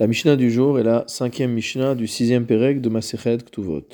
[0.00, 3.84] La Mishnah du jour est la cinquième Mishnah du sixième Pérec de Masechet Ktuvot.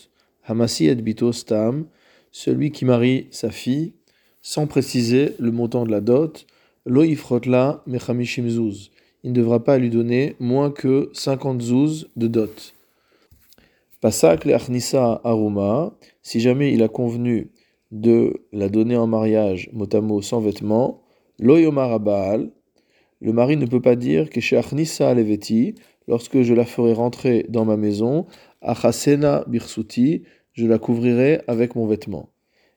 [0.47, 1.87] Hamasi et bito stam,
[2.31, 3.93] celui qui marie sa fille,
[4.41, 6.47] sans préciser le montant de la dot,
[6.85, 8.47] lo ifrotla mechamishim.
[9.25, 12.77] Il ne devra pas lui donner moins que 50 zouz de dot.
[14.01, 15.93] Pasak le achnisa aruma,
[16.23, 17.51] si jamais il a convenu
[17.91, 21.03] de la donner en mariage motamo sans vêtements,
[21.41, 21.99] lo yomar
[23.21, 25.75] le mari ne peut pas dire que chez achnisa leveti,
[26.09, 28.27] lorsque je la ferai rentrer dans ma maison,
[28.61, 32.31] achasena birsuti, je la couvrirai avec mon vêtement.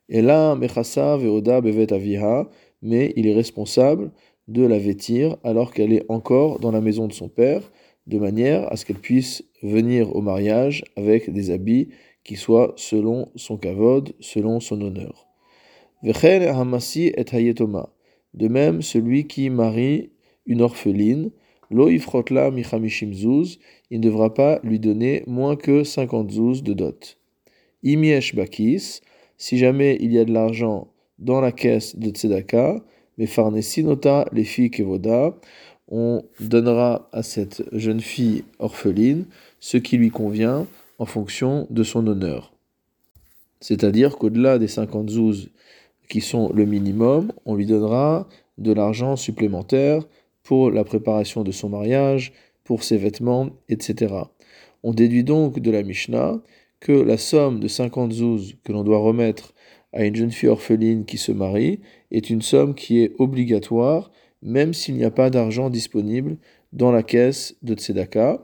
[0.09, 2.49] Et là, mechasa veoda bevet aviha,
[2.81, 4.11] mais il est responsable
[4.47, 7.71] de la vêtir alors qu'elle est encore dans la maison de son père,
[8.07, 11.89] de manière à ce qu'elle puisse venir au mariage avec des habits
[12.23, 15.27] qui soient selon son kavod, selon son honneur.
[16.03, 17.89] Et hayetoma.
[18.33, 20.11] De même, celui qui marie
[20.45, 21.31] une orpheline,
[21.71, 23.11] michamishim
[23.91, 27.17] il ne devra pas lui donner moins que 50 zouz de dot.
[27.83, 29.01] Imiesh bakis,
[29.37, 32.83] si jamais il y a de l'argent dans la caisse de tzedaka,
[33.17, 35.35] mais farnesinota les filles kevoda,
[35.89, 39.25] on donnera à cette jeune fille orpheline
[39.59, 40.67] ce qui lui convient
[40.99, 42.53] en fonction de son honneur.
[43.59, 45.49] C'est-à-dire qu'au-delà des 50 zouz
[46.09, 50.03] qui sont le minimum, on lui donnera de l'argent supplémentaire
[50.49, 52.33] pour la préparation de son mariage,
[52.63, 54.15] pour ses vêtements, etc.
[54.81, 56.41] On déduit donc de la Mishnah
[56.79, 59.53] que la somme de 50 zouz que l'on doit remettre
[59.93, 64.09] à une jeune fille orpheline qui se marie est une somme qui est obligatoire,
[64.41, 66.37] même s'il n'y a pas d'argent disponible
[66.73, 68.43] dans la caisse de Tzedaka.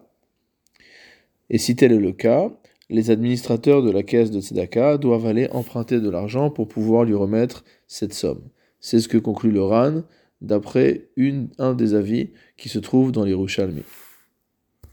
[1.50, 2.52] Et si tel est le cas,
[2.92, 7.16] les administrateurs de la caisse de Tzedaka doivent aller emprunter de l'argent pour pouvoir lui
[7.16, 8.44] remettre cette somme.
[8.80, 10.04] C'est ce que conclut le RAN
[10.46, 11.10] d'après
[11.58, 13.84] un des avis qui se trouve dans les Rouchalmi.